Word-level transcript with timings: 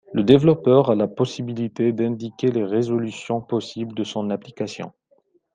Le 0.13 0.23
développeur 0.23 0.89
a 0.89 0.95
la 0.95 1.07
possibilité 1.07 1.91
d'indiquer 1.93 2.47
les 2.49 2.63
résolutions 2.63 3.39
possibles 3.39 3.93
de 3.93 4.03
son 4.03 4.31
application. 4.31 4.91